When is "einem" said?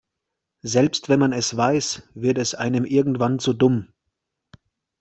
2.55-2.85